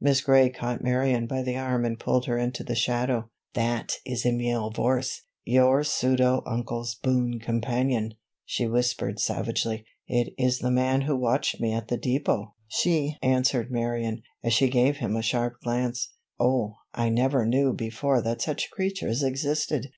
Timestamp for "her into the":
2.26-2.76